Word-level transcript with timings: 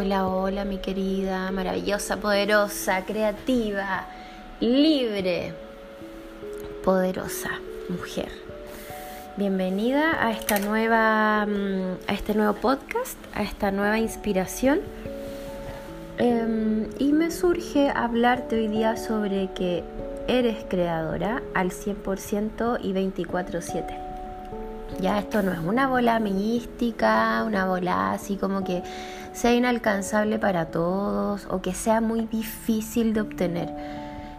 Hola, 0.00 0.28
hola 0.28 0.64
mi 0.64 0.78
querida, 0.78 1.50
maravillosa, 1.50 2.18
poderosa, 2.18 3.04
creativa, 3.04 4.06
libre, 4.60 5.52
poderosa 6.84 7.50
mujer. 7.88 8.28
Bienvenida 9.36 10.24
a 10.24 10.30
esta 10.30 10.60
nueva 10.60 11.44
mm, 11.46 12.06
a 12.06 12.12
este 12.12 12.34
nuevo 12.34 12.54
podcast, 12.54 13.18
a 13.34 13.42
esta 13.42 13.72
nueva 13.72 13.98
inspiración. 13.98 14.82
Em, 16.18 16.86
y 17.00 17.12
me 17.12 17.32
surge 17.32 17.90
hablarte 17.90 18.54
hoy 18.54 18.68
día 18.68 18.96
sobre 18.96 19.50
que 19.52 19.82
eres 20.28 20.64
creadora 20.68 21.42
al 21.54 21.72
100% 21.72 22.78
y 22.80 22.92
24/7. 22.92 24.07
Ya 25.00 25.18
esto 25.18 25.42
no 25.42 25.52
es 25.52 25.60
una 25.60 25.86
bola 25.86 26.18
mística, 26.18 27.44
una 27.46 27.66
bola 27.66 28.12
así 28.12 28.36
como 28.36 28.64
que 28.64 28.82
sea 29.32 29.54
inalcanzable 29.54 30.38
para 30.38 30.66
todos 30.66 31.46
o 31.50 31.62
que 31.62 31.72
sea 31.72 32.00
muy 32.00 32.26
difícil 32.26 33.12
de 33.12 33.20
obtener. 33.20 33.68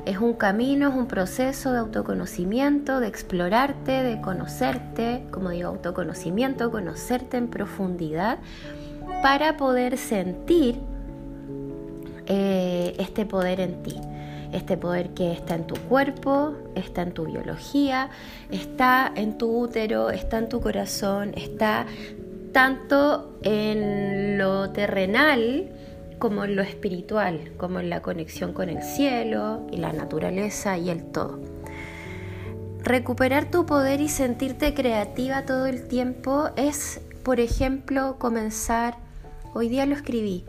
Es 0.06 0.18
un 0.18 0.34
camino, 0.34 0.90
es 0.90 0.96
un 0.96 1.08
proceso 1.08 1.72
de 1.72 1.80
autoconocimiento, 1.80 3.00
de 3.00 3.08
explorarte, 3.08 4.04
de 4.04 4.20
conocerte, 4.22 5.26
como 5.32 5.50
digo, 5.52 5.70
autoconocimiento, 5.70 6.72
conocerte 6.72 7.38
en 7.38 7.48
profundidad 7.48 8.40
para 9.22 9.56
poder 9.56 9.98
sentir 9.98 10.80
eh, 12.26 12.96
este 12.98 13.26
poder 13.26 13.60
en 13.60 13.84
ti 13.84 13.96
este 14.52 14.78
poder 14.78 15.10
que 15.12 15.32
está 15.32 15.56
en 15.56 15.68
tu 15.68 15.76
cuerpo, 15.76 16.56
está 16.76 17.04
en 17.04 17.14
tu 17.14 17.26
biología, 17.26 18.10
está 18.52 19.12
en 19.16 19.38
tu 19.38 19.60
útero, 19.60 20.10
está 20.10 20.38
en 20.40 20.50
tu 20.50 20.62
corazón, 20.62 21.34
está 21.36 21.86
tanto 22.52 23.38
en 23.44 24.38
lo 24.38 24.72
terrenal 24.72 25.70
como 26.18 26.44
en 26.44 26.56
lo 26.56 26.62
espiritual, 26.62 27.54
como 27.58 27.80
en 27.80 27.90
la 27.90 28.02
conexión 28.02 28.54
con 28.54 28.70
el 28.70 28.84
cielo 28.84 29.66
y 29.72 29.78
la 29.78 29.94
naturaleza 29.94 30.78
y 30.78 30.90
el 30.90 31.06
todo. 31.06 31.40
Recuperar 32.84 33.52
tu 33.52 33.66
poder 33.66 34.02
y 34.02 34.10
sentirte 34.10 34.74
creativa 34.74 35.46
todo 35.46 35.66
el 35.66 35.88
tiempo 35.88 36.50
es, 36.56 37.02
por 37.24 37.40
ejemplo, 37.40 38.18
comenzar, 38.18 38.98
hoy 39.54 39.70
día 39.70 39.86
lo 39.86 39.96
escribí, 39.96 40.46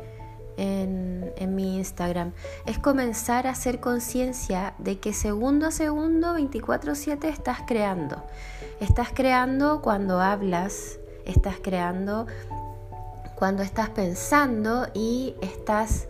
en, 0.61 1.55
mi 1.55 1.79
Instagram, 1.79 2.33
es 2.67 2.79
comenzar 2.79 3.47
a 3.47 3.51
hacer 3.51 3.81
conciencia 3.81 4.75
de 4.79 4.99
que 4.99 5.13
segundo 5.13 5.67
a 5.67 5.71
segundo, 5.71 6.35
24/7 6.35 7.29
estás 7.29 7.61
creando. 7.67 8.23
Estás 8.79 9.09
creando 9.15 9.81
cuando 9.81 10.21
hablas, 10.21 10.99
estás 11.25 11.57
creando 11.63 12.27
cuando 13.35 13.63
estás 13.63 13.89
pensando 13.89 14.89
y 14.93 15.35
estás 15.41 16.09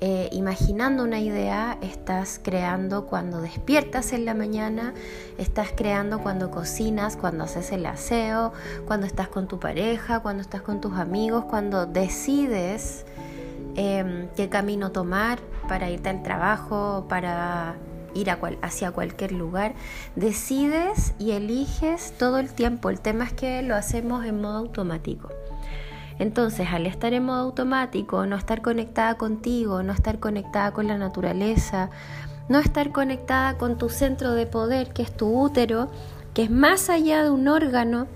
eh, 0.00 0.30
imaginando 0.32 1.04
una 1.04 1.20
idea, 1.20 1.76
estás 1.82 2.40
creando 2.42 3.04
cuando 3.04 3.42
despiertas 3.42 4.14
en 4.14 4.24
la 4.24 4.32
mañana, 4.32 4.94
estás 5.36 5.72
creando 5.76 6.22
cuando 6.22 6.50
cocinas, 6.50 7.16
cuando 7.16 7.44
haces 7.44 7.70
el 7.70 7.84
aseo, 7.84 8.54
cuando 8.86 9.06
estás 9.06 9.28
con 9.28 9.46
tu 9.46 9.60
pareja, 9.60 10.20
cuando 10.20 10.40
estás 10.40 10.62
con 10.62 10.80
tus 10.80 10.94
amigos, 10.94 11.44
cuando 11.44 11.84
decides 11.84 13.04
Em, 13.82 14.28
qué 14.36 14.50
camino 14.50 14.92
tomar 14.92 15.38
para 15.66 15.88
irte 15.88 16.10
al 16.10 16.22
trabajo, 16.22 17.06
para 17.08 17.76
ir 18.12 18.28
hacia 18.60 18.92
cualquier 18.92 19.32
lugar. 19.32 19.72
Decides 20.16 21.14
y 21.18 21.30
eliges 21.30 22.12
todo 22.18 22.36
el 22.36 22.52
tiempo. 22.52 22.90
El 22.90 23.00
tema 23.00 23.24
es 23.24 23.32
que 23.32 23.62
lo 23.62 23.74
hacemos 23.74 24.26
en 24.26 24.38
modo 24.38 24.58
automático. 24.58 25.30
Entonces, 26.18 26.68
al 26.70 26.84
estar 26.84 27.14
en 27.14 27.24
modo 27.24 27.40
automático, 27.40 28.26
no 28.26 28.36
estar 28.36 28.60
conectada 28.60 29.14
contigo, 29.14 29.82
no 29.82 29.94
estar 29.94 30.18
conectada 30.18 30.72
con 30.72 30.86
la 30.86 30.98
naturaleza, 30.98 31.88
no 32.50 32.58
estar 32.58 32.92
conectada 32.92 33.56
con 33.56 33.78
tu 33.78 33.88
centro 33.88 34.32
de 34.32 34.44
poder, 34.44 34.92
que 34.92 35.00
es 35.00 35.16
tu 35.16 35.40
útero, 35.40 35.90
que 36.34 36.42
es 36.42 36.50
más 36.50 36.90
allá 36.90 37.24
de 37.24 37.30
un 37.30 37.48
órgano, 37.48 38.08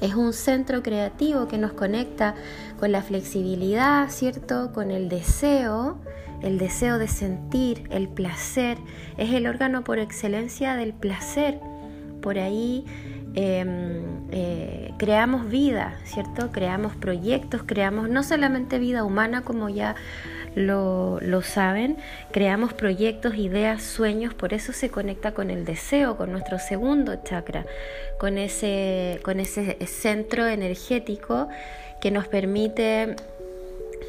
es 0.00 0.14
un 0.14 0.32
centro 0.32 0.82
creativo 0.82 1.48
que 1.48 1.58
nos 1.58 1.72
conecta 1.72 2.34
con 2.78 2.92
la 2.92 3.02
flexibilidad, 3.02 4.08
¿cierto? 4.10 4.72
Con 4.72 4.90
el 4.90 5.08
deseo, 5.08 5.98
el 6.42 6.58
deseo 6.58 6.98
de 6.98 7.08
sentir, 7.08 7.88
el 7.90 8.08
placer. 8.08 8.78
Es 9.16 9.32
el 9.32 9.46
órgano 9.46 9.84
por 9.84 9.98
excelencia 9.98 10.76
del 10.76 10.92
placer. 10.92 11.58
Por 12.20 12.38
ahí 12.38 12.84
em, 13.34 14.28
eh, 14.30 14.92
creamos 14.98 15.48
vida, 15.48 15.96
¿cierto? 16.04 16.50
Creamos 16.52 16.94
proyectos, 16.96 17.62
creamos 17.64 18.08
no 18.08 18.22
solamente 18.22 18.78
vida 18.78 19.04
humana 19.04 19.42
como 19.42 19.68
ya 19.68 19.94
lo, 20.54 21.42
saben, 21.42 21.96
creamos 22.30 22.72
proyectos, 22.72 23.36
ideas, 23.36 23.82
sueños, 23.82 24.34
por 24.34 24.54
eso 24.54 24.72
se 24.72 24.90
conecta 24.90 25.32
con 25.32 25.50
el 25.50 25.64
deseo, 25.64 26.16
con 26.16 26.32
nuestro 26.32 26.58
segundo 26.58 27.16
chakra, 27.24 27.64
con 28.18 28.38
ese, 28.38 29.20
con 29.22 29.40
ese 29.40 29.76
centro 29.86 30.46
energético 30.46 31.48
que 32.00 32.10
nos 32.10 32.28
permite 32.28 33.16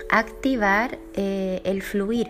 activar 0.10 0.98
eh, 1.16 1.62
el 1.64 1.82
fluir. 1.82 2.30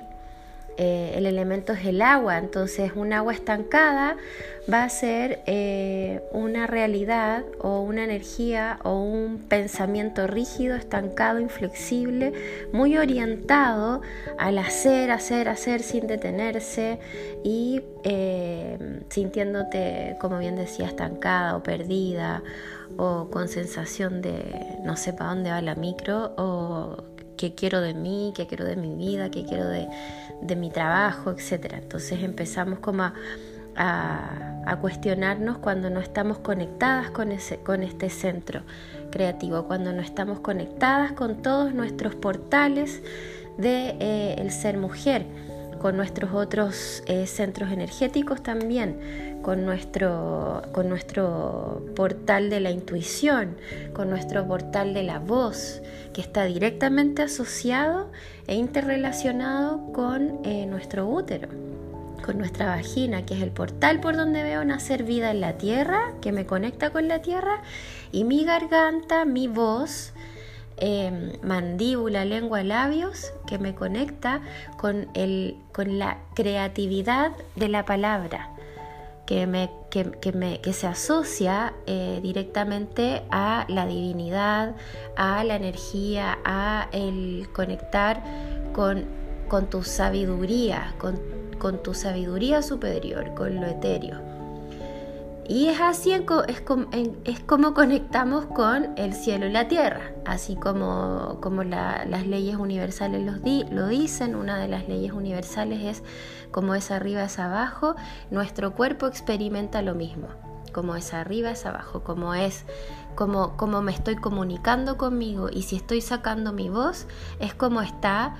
Eh, 0.77 1.13
el 1.15 1.25
elemento 1.25 1.71
es 1.71 1.85
el 1.85 2.01
agua, 2.01 2.37
entonces 2.37 2.91
un 2.95 3.13
agua 3.13 3.33
estancada 3.33 4.17
va 4.71 4.83
a 4.83 4.89
ser 4.89 5.39
eh, 5.45 6.21
una 6.33 6.67
realidad 6.67 7.45
o 7.59 7.81
una 7.81 8.03
energía 8.03 8.79
o 8.83 8.99
un 8.99 9.37
pensamiento 9.47 10.27
rígido, 10.27 10.75
estancado, 10.75 11.39
inflexible, 11.39 12.33
muy 12.73 12.97
orientado 12.97 14.01
al 14.37 14.57
hacer, 14.57 15.11
hacer, 15.11 15.47
hacer 15.47 15.81
sin 15.81 16.07
detenerse 16.07 16.99
y 17.43 17.81
eh, 18.03 18.77
sintiéndote, 19.09 20.17
como 20.19 20.39
bien 20.39 20.57
decía, 20.57 20.87
estancada 20.87 21.55
o 21.55 21.63
perdida 21.63 22.43
o 22.97 23.29
con 23.29 23.47
sensación 23.47 24.21
de 24.21 24.77
no 24.83 24.97
sé 24.97 25.13
para 25.13 25.29
dónde 25.31 25.51
va 25.51 25.61
la 25.61 25.75
micro 25.75 26.33
o 26.37 27.14
qué 27.37 27.53
quiero 27.55 27.81
de 27.81 27.93
mí, 27.93 28.33
qué 28.35 28.47
quiero 28.47 28.65
de 28.65 28.75
mi 28.75 28.95
vida, 28.95 29.29
qué 29.29 29.45
quiero 29.45 29.67
de, 29.67 29.87
mi 30.55 30.69
trabajo, 30.69 31.31
etc. 31.31 31.73
Entonces 31.73 32.23
empezamos 32.23 32.79
como 32.79 33.11
a, 33.75 34.77
cuestionarnos 34.81 35.57
cuando 35.59 35.89
no 35.89 35.99
estamos 35.99 36.39
conectadas 36.39 37.09
con, 37.11 37.31
ese, 37.31 37.57
con 37.57 37.83
este 37.83 38.09
centro 38.09 38.61
creativo, 39.11 39.65
cuando 39.67 39.93
no 39.93 40.01
estamos 40.01 40.39
conectadas 40.39 41.13
con 41.13 41.41
todos 41.41 41.73
nuestros 41.73 42.15
portales 42.15 43.01
de 43.57 43.95
eh, 43.99 44.49
ser 44.49 44.77
mujer 44.77 45.25
con 45.85 45.97
nuestros 45.97 46.33
otros 46.33 47.03
eh, 47.05 47.27
centros 47.27 47.71
energéticos 47.71 48.41
también, 48.41 49.37
con 49.43 49.65
nuestro, 49.65 50.63
con 50.71 50.89
nuestro 50.89 51.85
portal 51.95 52.49
de 52.49 52.59
la 52.59 52.71
intuición, 52.71 53.55
con 53.93 54.09
nuestro 54.09 54.47
portal 54.47 54.95
de 54.95 55.03
la 55.03 55.19
voz, 55.19 55.83
que 56.11 56.21
está 56.21 56.45
directamente 56.45 57.21
asociado 57.21 58.11
e 58.47 58.55
interrelacionado 58.55 59.93
con 59.93 60.39
eh, 60.43 60.65
nuestro 60.65 61.07
útero 61.07 61.49
con 62.25 62.39
nuestra 62.39 62.65
vagina, 62.65 63.23
que 63.23 63.35
es 63.35 63.43
el 63.43 63.51
portal 63.51 63.99
por 63.99 64.17
donde 64.17 64.41
veo 64.41 64.65
nacer 64.65 65.03
vida 65.03 65.29
en 65.29 65.39
la 65.39 65.59
tierra, 65.59 66.13
que 66.19 66.31
me 66.31 66.47
conecta 66.47 66.89
con 66.89 67.07
la 67.07 67.21
tierra, 67.21 67.61
y 68.11 68.23
mi 68.23 68.43
garganta, 68.43 69.25
mi 69.25 69.47
voz, 69.47 70.13
Em, 70.77 71.31
mandíbula, 71.41 72.25
lengua, 72.25 72.61
labios, 72.61 73.31
que 73.47 73.57
me 73.57 73.73
conecta 73.75 74.41
con, 74.77 75.07
el, 75.13 75.57
con 75.71 75.99
la 75.99 76.17
creatividad 76.33 77.31
de 77.55 77.69
la 77.69 77.85
palabra, 77.85 78.49
que, 79.25 79.47
me, 79.47 79.71
que, 79.89 80.33
me, 80.33 80.59
que 80.59 80.73
se 80.73 80.87
asocia 80.87 81.73
eh, 81.87 82.19
directamente 82.21 83.23
a 83.31 83.65
la 83.69 83.85
divinidad, 83.85 84.75
a 85.15 85.45
la 85.45 85.55
energía, 85.55 86.39
a 86.43 86.89
el 86.91 87.47
conectar 87.53 88.21
con, 88.73 89.05
con 89.47 89.69
tu 89.69 89.81
sabiduría, 89.81 90.93
con, 90.97 91.21
con 91.57 91.81
tu 91.83 91.93
sabiduría 91.93 92.61
superior, 92.61 93.33
con 93.33 93.55
lo 93.55 93.67
etéreo. 93.67 94.34
Y 95.47 95.67
es 95.67 95.79
así 95.79 96.11
es, 96.11 96.23
es 97.25 97.39
como 97.41 97.73
conectamos 97.73 98.45
con 98.47 98.97
el 98.97 99.13
cielo 99.13 99.45
y 99.45 99.51
la 99.51 99.67
tierra, 99.67 100.11
así 100.25 100.55
como, 100.55 101.37
como 101.39 101.63
las 101.63 102.25
leyes 102.25 102.55
universales 102.55 103.23
lo 103.71 103.87
dicen, 103.87 104.35
una 104.35 104.57
de 104.57 104.67
las 104.67 104.87
leyes 104.87 105.13
universales 105.13 105.83
es 105.83 106.03
como 106.51 106.73
es 106.73 106.89
arriba 106.89 107.23
es 107.23 107.37
abajo, 107.37 107.95
nuestro 108.31 108.73
cuerpo 108.73 109.05
experimenta 109.05 109.83
lo 109.83 109.93
mismo, 109.93 110.29
como 110.73 110.95
es 110.95 111.13
arriba 111.13 111.51
es 111.51 111.65
abajo, 111.67 112.03
como 112.03 112.33
es 112.33 112.65
como, 113.15 113.55
como 113.55 113.81
me 113.81 113.91
estoy 113.91 114.15
comunicando 114.15 114.97
conmigo 114.97 115.49
y 115.51 115.61
si 115.61 115.75
estoy 115.75 116.01
sacando 116.01 116.53
mi 116.53 116.69
voz, 116.69 117.07
es 117.39 117.53
como 117.53 117.81
está 117.81 118.35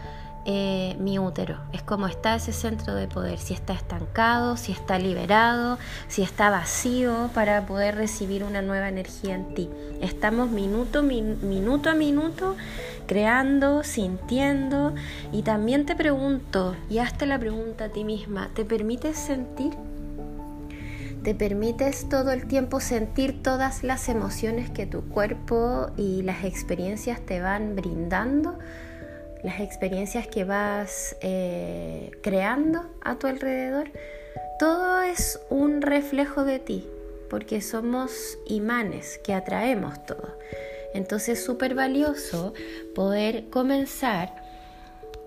eh, 0.45 0.95
mi 0.99 1.17
útero, 1.17 1.57
es 1.73 1.81
como 1.81 2.07
está 2.07 2.35
ese 2.35 2.53
centro 2.53 2.93
de 2.93 3.07
poder, 3.07 3.39
si 3.39 3.53
está 3.53 3.73
estancado, 3.73 4.57
si 4.57 4.71
está 4.71 4.99
liberado, 4.99 5.79
si 6.07 6.21
está 6.21 6.49
vacío 6.49 7.29
para 7.33 7.65
poder 7.65 7.95
recibir 7.95 8.43
una 8.43 8.61
nueva 8.61 8.89
energía 8.89 9.35
en 9.35 9.55
ti. 9.55 9.69
Estamos 10.01 10.51
minuto, 10.51 11.01
minuto 11.01 11.89
a 11.89 11.95
minuto 11.95 12.55
creando, 13.07 13.83
sintiendo 13.83 14.93
y 15.31 15.43
también 15.43 15.85
te 15.85 15.95
pregunto, 15.95 16.75
y 16.89 16.99
hazte 16.99 17.25
la 17.25 17.39
pregunta 17.39 17.85
a 17.85 17.89
ti 17.89 18.03
misma, 18.03 18.49
¿te 18.53 18.65
permites 18.65 19.17
sentir? 19.17 19.73
¿Te 21.23 21.33
permites 21.33 22.07
todo 22.07 22.31
el 22.31 22.45
tiempo 22.45 22.79
sentir 22.79 23.41
todas 23.41 23.83
las 23.83 24.09
emociones 24.09 24.69
que 24.69 24.85
tu 24.85 25.01
cuerpo 25.01 25.89
y 25.97 26.21
las 26.21 26.43
experiencias 26.43 27.19
te 27.19 27.41
van 27.41 27.75
brindando? 27.75 28.59
Las 29.45 29.59
experiencias 29.59 30.27
que 30.27 30.43
vas 30.43 31.15
eh, 31.21 32.09
creando 32.21 32.83
a 33.01 33.19
tu 33.19 33.27
alrededor, 33.27 33.91
todo 34.57 35.03
es 35.03 35.39
un 35.51 35.83
reflejo 35.83 36.43
de 36.43 36.57
ti, 36.57 36.89
porque 37.29 37.61
somos 37.61 38.39
imanes 38.47 39.19
que 39.23 39.35
atraemos 39.35 40.03
todo. 40.07 40.35
Entonces 40.95 41.37
es 41.37 41.45
súper 41.45 41.75
valioso 41.75 42.53
poder 42.95 43.49
comenzar 43.51 44.33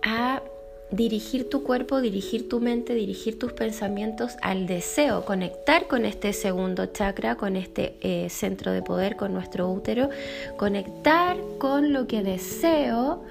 a 0.03 0.43
dirigir 0.91 1.51
tu 1.51 1.63
cuerpo, 1.63 2.01
dirigir 2.01 2.49
tu 2.49 2.61
mente, 2.61 2.95
dirigir 2.95 3.39
tus 3.39 3.53
pensamientos 3.53 4.37
al 4.41 4.67
deseo, 4.67 5.25
conectar 5.25 5.87
con 5.87 6.05
este 6.05 6.33
segundo 6.33 6.87
chakra, 6.87 7.37
con 7.37 7.57
este 7.57 7.97
eh, 8.01 8.29
centro 8.31 8.73
de 8.73 8.83
poder, 8.83 9.17
con 9.17 9.33
nuestro 9.33 9.69
útero, 9.71 10.09
conectar 10.57 11.37
con 11.59 11.93
lo 11.93 12.07
que 12.07 12.23
deseo 12.23 13.23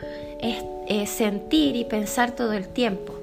es, 0.41 1.09
sentir 1.09 1.75
y 1.75 1.83
pensar 1.83 2.35
todo 2.35 2.53
el 2.53 2.69
tiempo 2.69 3.16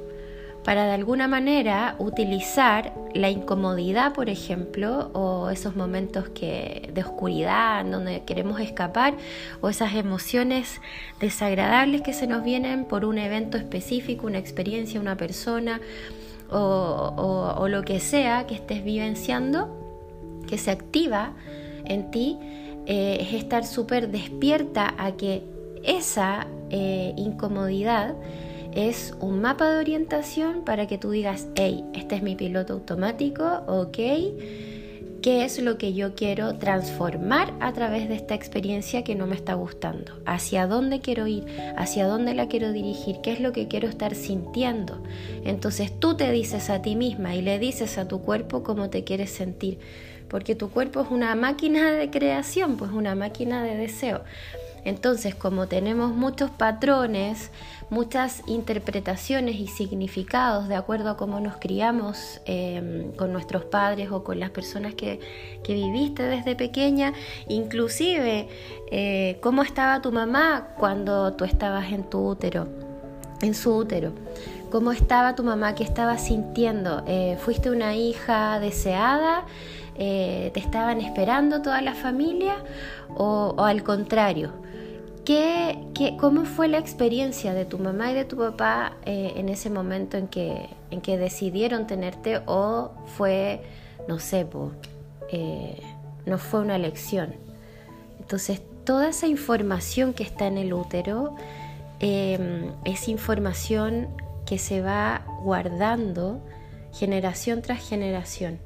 para 0.64 0.86
de 0.86 0.92
alguna 0.92 1.28
manera 1.28 1.94
utilizar 1.98 2.94
la 3.12 3.28
incomodidad, 3.28 4.14
por 4.14 4.30
ejemplo, 4.30 5.10
o 5.12 5.50
esos 5.50 5.76
momentos 5.76 6.30
que, 6.30 6.90
de 6.92 7.02
oscuridad 7.02 7.82
en 7.82 7.90
donde 7.90 8.22
queremos 8.24 8.60
escapar, 8.60 9.14
o 9.60 9.68
esas 9.68 9.94
emociones 9.94 10.80
desagradables 11.20 12.00
que 12.00 12.14
se 12.14 12.26
nos 12.26 12.42
vienen 12.42 12.86
por 12.86 13.04
un 13.04 13.18
evento 13.18 13.58
específico, 13.58 14.26
una 14.26 14.38
experiencia, 14.38 15.00
una 15.00 15.16
persona, 15.16 15.80
o, 16.50 17.66
lo 17.68 17.82
que 17.82 18.00
sea 18.00 18.46
que 18.46 18.54
estés 18.54 18.84
vivenciando, 18.84 19.68
que 20.48 20.56
se 20.56 20.70
activa 20.70 21.32
en 21.84 22.10
ti, 22.10 22.38
eh, 22.86 23.18
es 23.20 23.34
estar 23.34 23.64
súper 23.64 24.08
despierta 24.08 24.94
a 24.98 25.12
que 25.12 25.42
esa 25.82 26.46
eh, 26.70 27.12
incomodidad 27.16 28.14
es 28.74 29.14
un 29.20 29.40
mapa 29.40 29.70
de 29.70 29.80
orientación 29.80 30.64
para 30.64 30.86
que 30.86 30.98
tú 30.98 31.10
digas, 31.10 31.46
hey, 31.54 31.84
este 31.94 32.16
es 32.16 32.22
mi 32.22 32.34
piloto 32.34 32.74
automático, 32.74 33.62
ok, 33.66 33.98
¿qué 35.22 35.44
es 35.44 35.58
lo 35.62 35.78
que 35.78 35.94
yo 35.94 36.14
quiero 36.14 36.58
transformar 36.58 37.54
a 37.60 37.72
través 37.72 38.08
de 38.08 38.16
esta 38.16 38.34
experiencia 38.34 39.04
que 39.04 39.14
no 39.14 39.26
me 39.26 39.36
está 39.36 39.54
gustando? 39.54 40.20
¿Hacia 40.26 40.66
dónde 40.66 41.00
quiero 41.00 41.26
ir? 41.26 41.44
¿Hacia 41.76 42.06
dónde 42.06 42.34
la 42.34 42.48
quiero 42.48 42.72
dirigir? 42.72 43.20
¿Qué 43.22 43.32
es 43.32 43.40
lo 43.40 43.52
que 43.52 43.68
quiero 43.68 43.88
estar 43.88 44.14
sintiendo? 44.14 45.02
Entonces 45.44 45.98
tú 45.98 46.16
te 46.16 46.30
dices 46.32 46.68
a 46.68 46.82
ti 46.82 46.96
misma 46.96 47.34
y 47.36 47.42
le 47.42 47.58
dices 47.58 47.96
a 47.96 48.08
tu 48.08 48.20
cuerpo 48.22 48.62
cómo 48.62 48.90
te 48.90 49.04
quieres 49.04 49.30
sentir, 49.30 49.78
porque 50.28 50.56
tu 50.56 50.70
cuerpo 50.70 51.00
es 51.00 51.10
una 51.10 51.34
máquina 51.36 51.92
de 51.92 52.10
creación, 52.10 52.76
pues 52.76 52.90
una 52.90 53.14
máquina 53.14 53.62
de 53.62 53.76
deseo. 53.76 54.24
Entonces, 54.84 55.34
como 55.34 55.66
tenemos 55.66 56.14
muchos 56.14 56.50
patrones, 56.50 57.50
muchas 57.88 58.42
interpretaciones 58.46 59.56
y 59.56 59.66
significados 59.66 60.68
de 60.68 60.74
acuerdo 60.74 61.10
a 61.10 61.16
cómo 61.16 61.40
nos 61.40 61.56
criamos 61.56 62.40
em, 62.44 63.12
con 63.12 63.32
nuestros 63.32 63.64
padres 63.64 64.10
o 64.10 64.22
con 64.22 64.38
las 64.40 64.50
personas 64.50 64.94
que, 64.94 65.20
viviste 65.66 66.22
desde 66.22 66.54
pequeña, 66.54 67.14
inclusive 67.48 68.48
eh, 68.90 69.38
cómo 69.40 69.62
estaba 69.62 70.02
tu 70.02 70.12
mamá 70.12 70.68
cuando 70.78 71.32
tú 71.32 71.44
estabas 71.44 71.90
en 71.90 72.04
tu 72.04 72.28
útero, 72.28 72.68
en 73.40 73.54
su 73.54 73.74
útero. 73.74 74.12
¿Cómo 74.70 74.92
estaba 74.92 75.34
tu 75.34 75.44
mamá? 75.44 75.74
¿Qué 75.74 75.84
estaba 75.84 76.18
sintiendo? 76.18 77.02
Eh, 77.06 77.38
¿Fuiste 77.40 77.70
una 77.70 77.94
hija 77.94 78.60
deseada? 78.60 79.44
Eh, 79.96 80.50
¿Te 80.52 80.60
estaban 80.60 81.00
esperando 81.00 81.62
toda 81.62 81.80
la 81.80 81.94
familia? 81.94 82.56
o 83.16 83.54
al 83.58 83.84
contrario? 83.84 84.63
¿Qué, 85.24 86.16
cómo 86.20 86.44
fue 86.44 86.68
la 86.68 86.78
experiencia 86.78 87.54
de 87.54 87.64
tu 87.64 87.78
mamá 87.78 88.12
y 88.12 88.14
de 88.14 88.26
tu 88.26 88.36
papá 88.36 88.98
eh, 89.06 89.32
en 89.36 89.48
ese 89.48 89.70
momento 89.70 90.18
en 90.18 90.28
que, 90.28 90.68
en 90.90 91.00
que 91.00 91.16
decidieron 91.16 91.86
tenerte 91.86 92.42
o 92.46 92.92
fue, 93.16 93.62
no 94.06 94.18
sé, 94.18 94.46
eh, 95.30 95.80
no 96.26 96.36
fue 96.36 96.60
una 96.60 96.76
elección? 96.76 97.34
Entonces, 98.20 98.60
toda 98.84 99.08
esa 99.08 99.26
información 99.26 100.12
que 100.12 100.24
está 100.24 100.46
en 100.46 100.58
el 100.58 100.74
útero 100.74 101.36
em, 102.00 102.72
es 102.84 103.08
información 103.08 104.08
que 104.44 104.58
se 104.58 104.82
va 104.82 105.24
guardando 105.42 106.40
generación 106.92 107.62
tras 107.62 107.86
generación. 107.86 108.58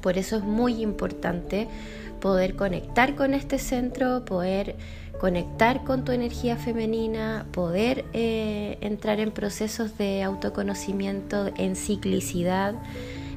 por 0.00 0.16
eso 0.16 0.36
es 0.36 0.42
muy 0.42 0.82
importante 0.82 1.68
poder 2.20 2.56
conectar 2.56 3.14
con 3.14 3.34
este 3.34 3.58
centro, 3.58 4.24
poder 4.24 4.76
conectar 5.20 5.84
con 5.84 6.04
tu 6.04 6.12
energía 6.12 6.56
femenina, 6.56 7.46
poder 7.52 8.04
eh, 8.12 8.78
entrar 8.80 9.20
en 9.20 9.30
procesos 9.30 9.96
de 9.96 10.22
autoconocimiento, 10.22 11.50
en 11.56 11.76
ciclicidad, 11.76 12.74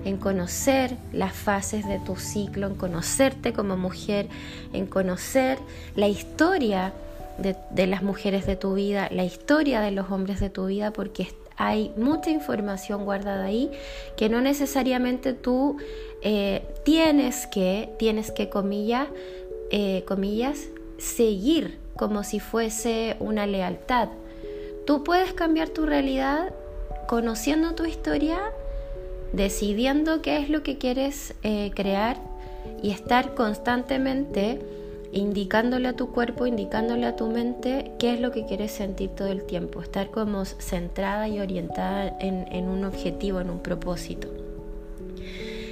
en 0.06 0.18
conocer 0.18 0.95
las 1.12 1.33
fases 1.33 1.88
de 1.88 2.00
tu 2.00 2.15
ciclo, 2.15 2.68
en 2.68 2.75
conocerte 2.75 3.53
como 3.53 3.77
mujer, 3.77 4.27
en 4.74 4.85
conocer 4.85 5.59
la 5.95 6.07
historia 6.07 6.94
de, 7.38 7.88
las 7.88 8.03
mujeres 8.03 8.45
de 8.45 8.56
tu 8.56 8.74
vida, 8.74 9.09
la 9.12 9.24
historia 9.24 9.81
de 9.81 9.91
los 9.91 10.09
hombres 10.12 10.39
de 10.39 10.50
tu 10.50 10.65
vida, 10.68 10.91
porque 10.91 11.27
hay 11.56 11.91
mucha 11.97 12.29
información 12.29 13.06
guardada 13.06 13.45
ahí 13.45 13.71
que 14.15 14.29
no 14.29 14.41
necesariamente 14.41 15.33
tú 15.33 15.77
eh, 16.21 16.63
tienes 16.83 17.47
que, 17.47 17.89
tienes 18.00 18.31
que 18.31 18.50
comillas, 18.50 19.07
eh, 19.71 20.03
comillas, 20.07 20.68
seguir 20.98 21.80
como 21.96 22.24
si 22.24 22.40
fuese 22.40 23.18
una 23.20 23.48
lealtad. 23.48 24.10
Tú 24.86 25.04
puedes 25.04 25.34
cambiar 25.34 25.70
tu 25.70 25.86
realidad 25.86 26.54
conociendo 27.08 27.76
tu 27.76 27.86
historia, 27.86 28.40
decidiendo 29.34 30.22
qué 30.22 30.38
es 30.38 30.50
lo 30.50 30.64
que 30.64 30.78
quieres 30.78 31.36
eh, 31.44 31.72
crear 31.76 32.18
y 32.82 32.92
estar 32.92 33.34
constantemente 33.34 34.60
indicándole 35.12 35.88
a 35.88 35.94
tu 35.94 36.12
cuerpo, 36.12 36.46
indicándole 36.46 37.06
a 37.06 37.16
tu 37.16 37.27
mente 37.27 37.94
qué 37.98 38.13
es 38.13 38.20
lo 38.20 38.32
que 38.32 38.46
quieres 38.46 38.72
sentir 38.72 39.10
todo 39.10 39.30
el 39.30 39.44
tiempo, 39.44 39.82
estar 39.82 40.12
como 40.12 40.46
centrada 40.46 41.27
y 41.27 41.39
orientada 41.39 42.16
en 42.20 42.68
un 42.68 42.84
objetivo, 42.86 43.39
en 43.39 43.50
un 43.50 43.60
propósito. 43.60 44.27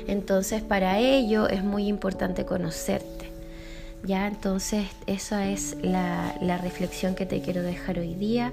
Entonces 0.08 0.62
para 0.62 1.00
ello 1.00 1.48
es 1.48 1.63
muy 1.63 1.88
importante 1.88 2.46
conocerte. 2.46 3.25
Ya, 4.05 4.27
entonces 4.27 4.85
esa 5.07 5.50
es 5.50 5.77
la, 5.81 6.59
reflexión 6.62 7.15
que 7.15 7.25
te 7.25 7.41
quiero 7.41 7.63
dejar 7.63 7.97
hoy 7.97 8.13
día. 8.13 8.51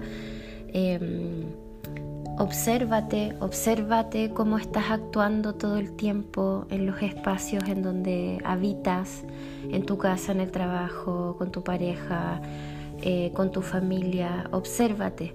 Eh, 0.73 1.44
obsérvate, 2.38 3.35
obsérvate 3.38 4.30
cómo 4.30 4.56
estás 4.56 4.90
actuando 4.90 5.54
todo 5.54 5.76
el 5.76 5.94
tiempo 5.94 6.66
en 6.71 6.87
los 6.87 7.02
espacios 7.02 7.64
en 7.68 7.82
donde 7.82 8.38
habitas, 8.44 9.25
en 9.71 9.85
tu 9.85 9.99
casa, 9.99 10.32
en 10.32 10.40
el 10.40 10.50
trabajo, 10.50 11.37
con 11.37 11.52
tu 11.52 11.62
pareja, 11.62 12.40
eh, 13.02 13.30
con 13.35 13.50
tu 13.50 13.61
familia. 13.61 14.49
Obsérvate. 14.52 15.35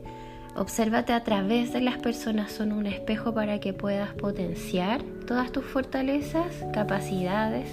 Obsérvate 0.56 1.14
a 1.14 1.24
través 1.24 1.72
de 1.74 1.82
las 1.82 2.00
personas, 2.00 2.52
son 2.52 2.72
un 2.72 2.88
espejo 2.88 3.36
para 3.36 3.60
que 3.60 3.74
puedas 3.74 4.14
potenciar 4.16 5.04
todas 5.28 5.52
tus 5.52 5.64
fortalezas, 5.64 6.66
capacidades 6.74 7.70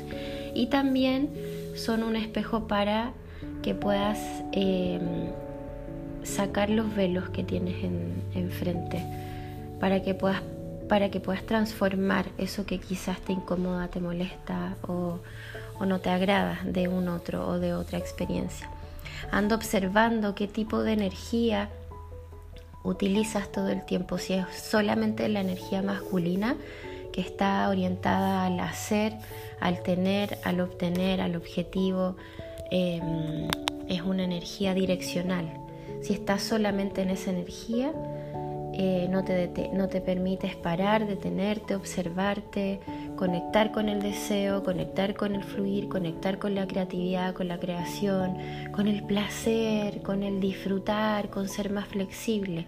y 0.54 0.66
también 0.66 1.30
son 1.74 2.02
un 2.02 2.16
espejo 2.16 2.66
para 2.66 3.12
que 3.62 3.74
puedas 3.74 4.18
em, 4.52 5.30
sacar 6.22 6.70
los 6.70 6.94
velos 6.94 7.28
que 7.30 7.44
tienes 7.44 7.76
enfrente, 8.34 9.04
para 9.80 10.02
que 10.02 10.14
puedas 10.14 10.42
para 10.88 11.10
que 11.10 11.18
puedas 11.18 11.44
transformar 11.46 12.26
eso 12.36 12.66
que 12.66 12.78
quizás 12.78 13.18
te 13.20 13.32
incomoda, 13.32 13.88
te 13.88 14.00
molesta 14.00 14.76
o, 14.86 15.18
o 15.78 15.86
no 15.86 15.98
te 16.00 16.10
agrada 16.10 16.60
de 16.62 16.88
un 16.88 17.08
otro 17.08 17.48
o 17.48 17.58
de 17.58 17.72
otra 17.72 17.98
experiencia. 17.98 18.68
Ando 19.30 19.54
observando 19.54 20.34
qué 20.34 20.46
tipo 20.46 20.82
de 20.82 20.92
energía 20.92 21.70
utilizas 22.82 23.50
todo 23.50 23.70
el 23.70 23.84
tiempo, 23.84 24.18
si 24.18 24.34
es 24.34 24.46
solamente 24.54 25.26
la 25.28 25.40
energía 25.40 25.80
masculina 25.80 26.56
que 27.14 27.20
está 27.20 27.68
orientada 27.68 28.44
al 28.44 28.58
hacer, 28.58 29.12
al 29.60 29.84
tener, 29.84 30.36
al 30.42 30.60
obtener, 30.60 31.20
al 31.20 31.36
objetivo, 31.36 32.16
em, 32.72 33.46
es 33.88 34.02
una 34.02 34.24
energía 34.24 34.74
direccional. 34.74 35.48
Si 36.02 36.12
estás 36.12 36.42
solamente 36.42 37.02
en 37.02 37.10
esa 37.10 37.30
energía, 37.30 37.92
eh, 38.72 39.06
no, 39.08 39.22
te 39.22 39.70
no 39.72 39.88
te 39.88 40.00
permites 40.00 40.56
parar, 40.56 41.06
detenerte, 41.06 41.76
observarte, 41.76 42.80
conectar 43.14 43.70
con 43.70 43.88
el 43.88 44.02
deseo, 44.02 44.64
conectar 44.64 45.14
con 45.14 45.36
el 45.36 45.44
fluir, 45.44 45.88
conectar 45.88 46.40
con 46.40 46.56
la 46.56 46.66
creatividad, 46.66 47.32
con 47.32 47.46
la 47.46 47.60
creación, 47.60 48.38
con 48.72 48.88
el 48.88 49.04
placer, 49.04 50.02
con 50.02 50.24
el 50.24 50.40
disfrutar, 50.40 51.30
con 51.30 51.48
ser 51.48 51.70
más 51.70 51.86
flexible. 51.86 52.66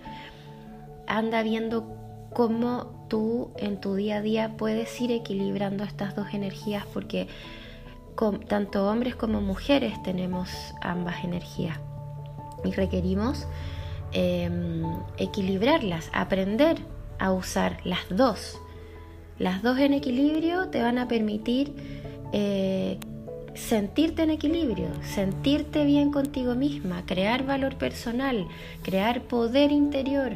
Anda 1.08 1.42
viendo 1.42 2.05
cómo 2.36 3.06
tú 3.08 3.48
en 3.56 3.80
tu 3.80 3.94
día 3.94 4.18
a 4.18 4.20
día 4.20 4.56
puedes 4.58 5.00
ir 5.00 5.10
equilibrando 5.10 5.84
estas 5.84 6.14
dos 6.14 6.34
energías 6.34 6.84
porque 6.92 7.28
tanto 8.46 8.90
hombres 8.90 9.16
como 9.16 9.40
mujeres 9.40 9.94
tenemos 10.02 10.50
ambas 10.82 11.24
energías 11.24 11.80
y 12.62 12.72
requerimos 12.72 13.48
em, 14.12 14.84
equilibrarlas, 15.16 16.10
aprender 16.12 16.76
a 17.18 17.32
usar 17.32 17.78
las 17.84 18.00
dos. 18.10 18.60
Las 19.38 19.62
dos 19.62 19.78
en 19.78 19.94
equilibrio 19.94 20.68
te 20.68 20.82
van 20.82 20.98
a 20.98 21.08
permitir 21.08 21.72
eh, 22.34 22.98
sentirte 23.56 24.22
en 24.22 24.30
equilibrio, 24.30 24.88
sentirte 25.02 25.84
bien 25.84 26.10
contigo 26.12 26.54
misma, 26.54 27.04
crear 27.06 27.44
valor 27.44 27.76
personal, 27.76 28.46
crear 28.82 29.22
poder 29.22 29.72
interior, 29.72 30.32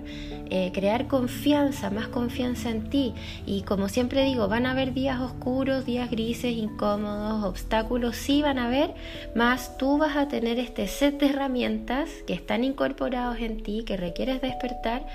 eh, 0.51 0.71
crear 0.73 1.07
confianza, 1.07 1.91
más 1.91 2.09
confianza 2.09 2.71
en 2.71 2.91
ti. 2.91 3.15
Y 3.47 3.63
como 3.63 3.89
siempre 3.89 4.25
digo, 4.25 4.49
van 4.49 4.67
a 4.67 4.73
haber 4.73 4.93
días 4.95 5.21
oscuros, 5.21 5.87
días 5.87 6.11
grises, 6.11 6.57
incómodos, 6.57 7.45
obstáculos, 7.45 8.17
sí 8.17 8.43
van 8.43 8.59
a 8.59 8.67
haber, 8.67 8.95
más 9.35 9.77
tú 9.77 9.99
vas 9.99 10.17
a 10.17 10.29
tener 10.29 10.59
este 10.59 10.89
set 10.89 11.19
de 11.21 11.27
herramientas 11.27 12.11
que 12.27 12.33
están 12.33 12.65
incorporados 12.65 13.39
en 13.41 13.63
ti, 13.63 13.85
que 13.85 13.97
requieres 13.97 14.41
despertar 14.41 15.07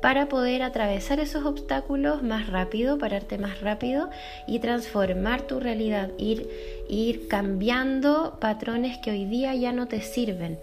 para 0.00 0.28
poder 0.28 0.62
atravesar 0.62 1.20
esos 1.20 1.44
obstáculos 1.44 2.22
más 2.22 2.48
rápido, 2.48 2.98
pararte 2.98 3.38
más 3.38 3.60
rápido 3.60 4.10
y 4.46 4.58
transformar 4.60 5.42
tu 5.42 5.60
realidad, 5.60 6.10
ir, 6.18 6.48
ir 6.90 7.28
cambiando 7.28 8.38
patrones 8.40 8.98
que 8.98 9.12
hoy 9.12 9.24
día 9.24 9.54
ya 9.54 9.72
no 9.72 9.86
te 9.86 10.00
sirven, 10.00 10.58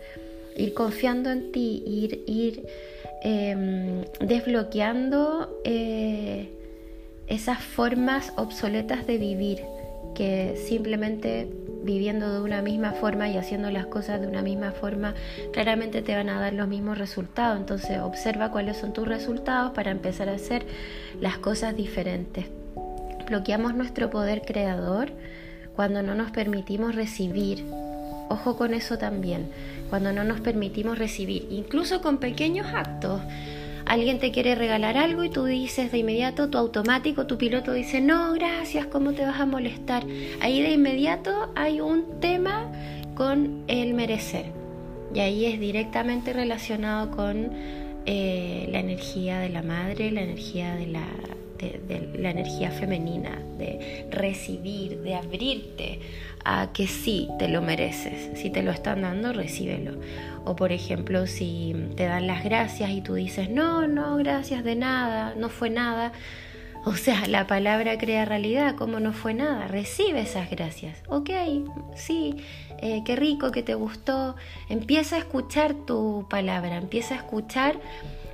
ir 0.55 0.73
confiando 0.73 1.31
en 1.31 1.51
ti, 1.51 1.83
ir, 2.27 2.67
em, 3.23 4.03
desbloqueando 4.19 5.61
eh, 5.63 6.49
esas 7.27 7.61
formas 7.61 8.33
obsoletas 8.35 9.07
de 9.07 9.17
vivir 9.17 9.61
que 10.15 10.55
simplemente 10.67 11.47
viviendo 11.83 12.33
de 12.33 12.41
una 12.41 12.61
misma 12.61 12.91
forma 12.91 13.29
y 13.29 13.37
haciendo 13.37 13.71
las 13.71 13.85
cosas 13.85 14.19
de 14.19 14.27
una 14.27 14.41
misma 14.41 14.71
forma, 14.71 15.13
claramente 15.53 16.01
te 16.01 16.15
van 16.15 16.29
a 16.29 16.39
dar 16.39 16.53
los 16.53 16.67
mismos 16.67 16.97
resultados. 16.97 17.57
Entonces 17.57 17.99
observa 17.99 18.51
cuáles 18.51 18.77
son 18.77 18.93
tus 18.93 19.07
resultados 19.07 19.71
para 19.71 19.91
empezar 19.91 20.27
a 20.27 20.33
hacer 20.33 20.65
las 21.21 21.37
cosas 21.37 21.75
diferentes. 21.77 22.45
Bloqueamos 23.27 23.75
nuestro 23.75 24.09
poder 24.09 24.41
creador 24.41 25.11
cuando 25.77 26.01
no 26.01 26.15
nos 26.15 26.31
permitimos 26.31 26.95
recibir. 26.95 27.63
Ojo 28.29 28.57
con 28.57 28.73
eso 28.73 28.97
también, 28.97 29.49
cuando 29.89 30.11
no 30.11 30.25
nos 30.25 30.41
permitimos 30.41 30.97
recibir, 30.99 31.47
incluso 31.49 32.01
con 32.01 32.17
pequeños 32.17 32.67
actos 32.73 33.21
alguien 33.85 34.19
te 34.19 34.31
quiere 34.31 34.55
regalar 34.55 34.97
algo 34.97 35.23
y 35.23 35.29
tú 35.29 35.45
dices 35.45 35.91
de 35.91 35.99
inmediato, 35.99 36.49
tu 36.49 36.57
automático, 36.57 37.25
tu 37.25 37.37
piloto 37.37 37.71
dice, 37.71 38.01
no, 38.01 38.33
gracias, 38.33 38.85
¿cómo 38.87 39.13
te 39.13 39.21
vas 39.23 39.39
a 39.39 39.45
molestar? 39.45 40.03
Ahí 40.41 40.61
de 40.61 40.71
inmediato 40.71 41.51
hay 41.55 41.79
un 41.79 42.19
tema 42.19 42.69
con 43.15 43.63
el 43.67 43.93
merecer. 43.93 44.47
Y 45.13 45.19
ahí 45.21 45.45
es 45.45 45.59
directamente 45.59 46.33
relacionado 46.33 47.11
con 47.11 47.51
eh, 48.05 48.67
la 48.71 48.79
energía 48.79 49.39
de 49.39 49.49
la 49.49 49.61
madre, 49.61 50.11
la 50.11 50.21
energía 50.21 50.75
de 50.75 50.87
la, 50.87 51.07
de, 51.57 52.09
la 52.17 52.31
energía 52.31 52.71
femenina, 52.71 53.39
de 53.57 54.07
recibir, 54.11 55.01
de 55.01 55.15
abrirte 55.15 55.99
a 56.45 56.71
que 56.73 56.87
sí 56.87 57.29
te 57.39 57.47
lo 57.47 57.61
mereces. 57.61 58.39
Si 58.39 58.49
te 58.49 58.63
lo 58.63 58.71
están 58.71 59.01
dando, 59.01 59.33
recíbelo. 59.33 59.99
O 60.45 60.55
por 60.55 60.71
ejemplo, 60.71 61.27
si 61.27 61.75
te 61.95 62.05
dan 62.05 62.27
las 62.27 62.43
gracias 62.43 62.89
y 62.91 63.01
tú 63.01 63.15
dices, 63.15 63.49
no, 63.49 63.87
no, 63.87 64.17
gracias 64.17 64.63
de 64.63 64.75
nada, 64.75 65.33
no 65.35 65.49
fue 65.49 65.69
nada. 65.69 66.13
O 66.87 66.95
sea, 66.95 67.27
la 67.27 67.47
palabra 67.47 67.97
crea 67.97 68.23
realidad, 68.23 68.75
como 68.75 69.01
no 69.01 69.11
fue 69.11 69.33
nada, 69.33 69.67
recibe 69.67 70.21
esas 70.21 70.49
gracias. 70.49 70.97
Ok, 71.09 71.31
sí, 71.95 72.37
eh, 72.81 73.01
qué 73.05 73.17
rico 73.17 73.51
que 73.51 73.61
te 73.61 73.73
gustó. 73.73 74.37
Empieza 74.69 75.17
a 75.17 75.19
escuchar 75.19 75.73
tu 75.73 76.25
palabra, 76.29 76.77
empieza 76.77 77.15
a 77.15 77.17
escuchar 77.17 77.75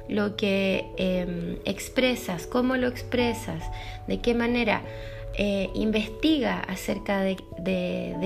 lo 0.10 0.36
que 0.36 0.86
em, 0.98 1.58
expresas, 1.66 2.48
cómo 2.48 2.76
lo 2.78 2.88
expresas, 2.88 3.64
de 4.08 4.20
qué 4.20 4.34
manera. 4.34 4.82
Eh, 5.36 5.72
investiga 5.74 6.60
acerca 6.60 7.22
de, 7.24 7.38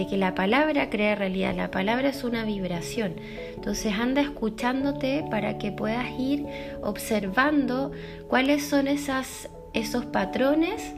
que 0.09 0.17
la 0.17 0.35
palabra 0.35 0.89
crea 0.89 1.15
realidad, 1.15 1.55
la 1.55 1.71
palabra 1.71 2.09
es 2.09 2.25
una 2.25 2.43
vibración. 2.43 3.15
Entonces 3.55 3.93
anda 3.93 4.19
escuchándote 4.19 5.23
para 5.31 5.57
que 5.57 5.71
puedas 5.71 6.07
ir 6.19 6.45
observando 6.81 7.93
cuáles 8.27 8.67
son 8.67 8.89
esas, 8.89 9.47
esos 9.73 10.03
patrones 10.03 10.93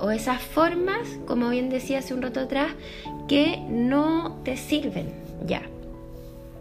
o 0.00 0.10
esas 0.10 0.42
formas, 0.42 1.06
como 1.26 1.50
bien 1.50 1.70
decía 1.70 2.00
hace 2.00 2.12
un 2.12 2.22
rato 2.22 2.40
atrás, 2.40 2.72
que 3.28 3.60
no 3.68 4.40
te 4.44 4.56
sirven 4.56 5.12
ya, 5.46 5.62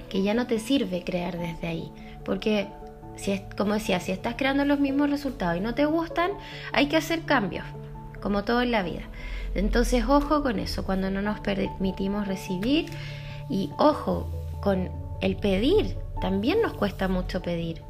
que 0.10 0.22
ya 0.22 0.34
no 0.34 0.48
te 0.48 0.60
sirve 0.60 1.04
crear 1.04 1.38
desde 1.38 1.68
ahí. 1.68 1.92
Porque, 2.24 2.68
si 3.16 3.42
como 3.58 3.74
decía, 3.74 4.00
si 4.00 4.12
estás 4.12 4.36
creando 4.38 4.66
los 4.66 4.80
mismos 4.80 5.10
resultados 5.10 5.58
y 5.58 5.62
no 5.62 5.76
te 5.76 5.86
gustan, 5.86 6.32
hay 6.74 6.88
que 6.88 6.98
hacer 6.98 7.24
cambios 7.24 7.66
como 8.22 8.44
todo 8.44 8.62
en 8.62 8.72
la 8.72 8.84
vida. 8.84 9.04
Entonces, 9.54 10.04
ojo 10.08 10.44
con 10.44 10.60
eso, 10.60 10.84
cuando 10.84 11.10
no 11.10 11.22
nos 11.22 11.40
permitimos 11.40 12.28
recibir 12.28 12.88
y 13.50 13.70
ojo 13.78 14.28
con 14.62 14.90
el 15.22 15.38
pedir, 15.38 15.96
también 16.22 16.62
nos 16.62 16.74
cuesta 16.74 17.08
mucho 17.08 17.42
pedir. 17.42 17.82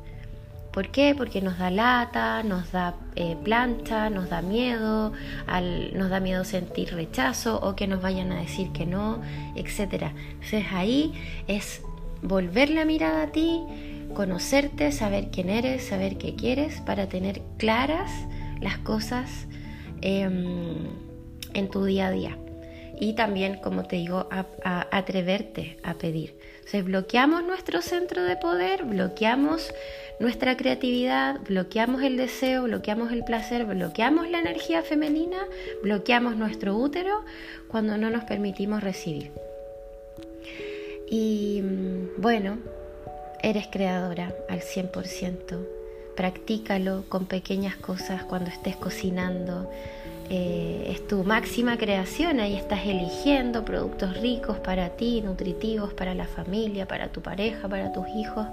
¿Por 0.72 0.90
qué? 0.90 1.16
Porque 1.18 1.42
nos 1.42 1.58
da 1.58 1.72
lata, 1.72 2.44
nos 2.44 2.74
da 2.74 2.96
eh, 3.16 3.38
plancha, 3.42 4.10
nos 4.10 4.30
da 4.30 4.42
miedo, 4.42 5.14
nos 5.94 6.10
da 6.10 6.20
miedo 6.20 6.44
sentir 6.44 6.94
rechazo 6.94 7.62
o 7.62 7.78
que 7.78 7.88
nos 7.88 8.02
vayan 8.02 8.34
a 8.34 8.42
decir 8.42 8.74
que 8.74 8.86
no, 8.86 9.22
etc. 9.56 10.12
Entonces 10.34 10.66
ahí 10.74 11.14
es 11.48 11.82
volver 12.22 12.72
la 12.72 12.84
mirada 12.84 13.24
a 13.24 13.28
ti, 13.28 13.64
conocerte, 14.16 14.92
saber 14.92 15.30
quién 15.32 15.50
eres, 15.50 15.84
saber 15.84 16.18
qué 16.18 16.34
quieres 16.34 16.82
para 16.82 17.08
tener 17.08 17.44
claras 17.60 18.10
las 18.60 18.80
cosas 18.80 19.48
Em, 20.08 20.88
en 21.56 21.70
tu 21.72 21.84
día 21.84 22.08
a 22.08 22.12
día. 22.12 22.38
Y 23.00 23.14
también, 23.14 23.56
como 23.56 23.86
te 23.86 23.96
digo, 23.96 24.28
a, 24.30 24.46
atreverte 24.92 25.78
a 25.84 25.96
pedir. 25.96 26.38
Entonces, 26.58 26.86
bloqueamos 26.86 27.44
nuestro 27.44 27.82
centro 27.82 28.24
de 28.24 28.36
poder, 28.38 28.84
bloqueamos 28.84 29.74
nuestra 30.20 30.56
creatividad, 30.58 31.40
bloqueamos 31.42 32.04
el 32.04 32.18
deseo, 32.18 32.64
bloqueamos 32.64 33.12
el 33.12 33.24
placer, 33.24 33.66
bloqueamos 33.66 34.30
la 34.30 34.40
energía 34.40 34.84
femenina, 34.84 35.40
bloqueamos 35.82 36.36
nuestro 36.36 36.76
útero 36.78 37.26
cuando 37.68 37.98
no 37.98 38.12
nos 38.12 38.26
permitimos 38.26 38.84
recibir. 38.84 39.32
Y 41.10 41.62
mm, 41.64 42.22
bueno, 42.22 42.60
eres 43.42 43.68
creadora 43.68 44.34
al 44.50 44.62
100%. 44.62 45.66
Practícalo 46.16 47.04
con 47.10 47.26
pequeñas 47.26 47.76
cosas 47.76 48.24
cuando 48.24 48.50
estés 48.50 48.76
cocinando. 48.76 49.70
Eh, 50.30 50.88
es 50.90 51.08
tu 51.08 51.24
máxima 51.24 51.78
creación, 51.78 52.40
ahí 52.40 52.56
estás 52.56 52.86
eligiendo 52.86 53.64
productos 53.64 54.20
ricos 54.20 54.58
para 54.58 54.90
ti, 54.90 55.22
nutritivos 55.22 55.94
para 55.94 56.16
la 56.16 56.26
familia, 56.26 56.88
para 56.88 57.10
tu 57.10 57.22
pareja, 57.22 57.68
para 57.68 57.94
tus 57.94 58.08
hijos. 58.08 58.48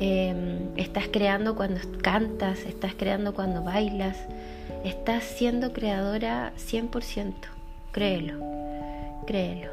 Em, 0.00 0.68
estás 0.76 1.08
creando 1.10 1.54
cuando 1.54 1.80
cantas, 2.02 2.60
estás 2.66 2.92
creando 2.94 3.32
cuando 3.32 3.62
bailas, 3.62 4.18
estás 4.84 5.24
siendo 5.24 5.72
creadora 5.72 6.52
100%, 6.58 7.48
créelo, 7.92 8.34
créelo. 9.26 9.70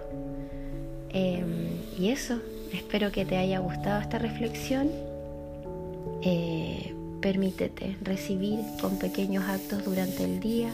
Em, 1.10 1.82
y 1.98 2.12
eso, 2.12 2.40
espero 2.74 3.12
que 3.12 3.26
te 3.26 3.38
haya 3.38 3.60
gustado 3.60 4.02
esta 4.02 4.20
reflexión. 4.20 4.90
Eh, 6.22 6.94
Permítete 7.22 7.98
recibir 8.02 8.60
con 8.80 8.98
pequeños 8.98 9.44
actos 9.44 9.84
durante 9.84 10.24
el 10.24 10.40
día. 10.40 10.70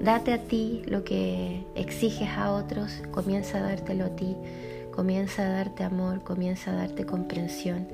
Date 0.00 0.32
a 0.32 0.38
ti 0.38 0.82
lo 0.86 1.02
que 1.02 1.64
exiges 1.74 2.28
a 2.28 2.52
otros. 2.52 3.02
Comienza 3.10 3.58
a 3.58 3.62
dártelo 3.62 4.04
a 4.04 4.10
ti. 4.10 4.36
Comienza 4.94 5.42
a 5.44 5.52
darte 5.52 5.82
amor. 5.82 6.22
Comienza 6.22 6.70
a 6.70 6.76
darte 6.76 7.06
comprensión. 7.06 7.88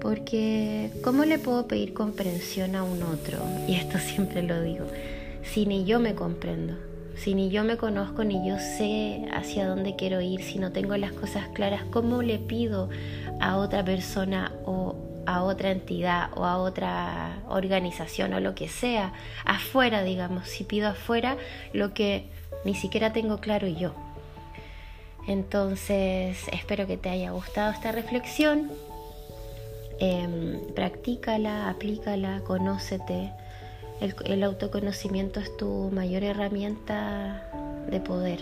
Porque 0.00 0.90
¿cómo 1.04 1.26
le 1.26 1.38
puedo 1.38 1.68
pedir 1.68 1.92
comprensión 1.92 2.74
a 2.74 2.82
un 2.82 3.02
otro? 3.02 3.38
Y 3.66 3.74
esto 3.74 3.98
siempre 4.14 4.42
lo 4.42 4.62
digo. 4.62 4.86
Si 5.42 5.66
ni 5.66 5.84
yo 5.84 6.00
me 6.00 6.14
comprendo. 6.14 6.74
Si 7.18 7.34
ni 7.34 7.50
yo 7.50 7.64
me 7.64 7.76
conozco, 7.76 8.22
ni 8.22 8.48
yo 8.48 8.58
sé 8.58 9.26
hacia 9.32 9.66
dónde 9.66 9.96
quiero 9.96 10.20
ir, 10.20 10.40
si 10.42 10.58
no 10.60 10.70
tengo 10.70 10.96
las 10.96 11.12
cosas 11.12 11.48
claras, 11.48 11.82
¿cómo 11.90 12.22
le 12.22 12.38
pido 12.38 12.90
a 13.40 13.56
otra 13.56 13.84
persona 13.84 14.52
o 14.64 14.94
a 15.26 15.42
otra 15.42 15.72
entidad 15.72 16.30
o 16.36 16.44
a 16.44 16.58
otra 16.58 17.42
organización 17.48 18.34
o 18.34 18.40
lo 18.40 18.54
que 18.54 18.68
sea, 18.68 19.12
afuera, 19.44 20.04
digamos, 20.04 20.46
si 20.46 20.62
pido 20.62 20.88
afuera 20.88 21.36
lo 21.72 21.92
que 21.92 22.28
ni 22.64 22.76
siquiera 22.76 23.12
tengo 23.12 23.38
claro 23.38 23.66
yo? 23.66 23.94
Entonces, 25.26 26.38
espero 26.52 26.86
que 26.86 26.96
te 26.96 27.10
haya 27.10 27.32
gustado 27.32 27.72
esta 27.72 27.90
reflexión. 27.90 28.70
Eh, 29.98 30.60
practícala, 30.76 31.68
aplícala, 31.68 32.42
conócete. 32.46 33.32
El, 34.00 34.44
autoconocimiento 34.44 35.40
es 35.40 35.56
tu 35.56 35.90
mayor 35.92 36.22
herramienta 36.22 37.48
de 37.90 37.98
poder, 37.98 38.38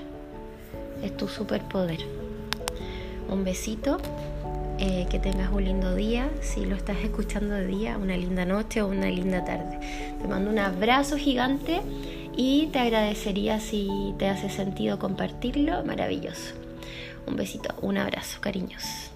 es 1.03 1.17
tu 1.17 1.29
superpoder. 1.29 2.01
Un 3.31 3.43
besito, 3.43 3.99
eh, 4.79 5.07
que 5.11 5.19
tengas 5.19 5.51
un 5.51 5.65
lindo 5.65 5.95
día, 5.95 6.29
si 6.43 6.67
lo 6.67 6.77
estás 6.77 6.99
escuchando 7.03 7.55
de 7.55 7.67
día, 7.67 7.97
una 7.97 8.17
linda 8.17 8.45
noche 8.45 8.83
o 8.83 8.89
una 8.89 9.09
linda 9.09 9.45
tarde. 9.45 9.79
Te 10.21 10.29
mando 10.29 10.51
un 10.51 10.59
abrazo 10.59 11.17
gigante 11.17 11.81
y 12.37 12.67
te 12.67 12.79
agradecería 12.79 13.59
si 13.59 14.15
te 14.19 14.29
hace 14.29 14.51
sentido 14.51 14.99
compartirlo, 14.99 15.83
maravilloso. 15.85 16.55
Un 17.27 17.37
besito, 17.37 17.75
un 17.81 17.97
abrazo, 17.97 18.41
cariños. 18.43 19.11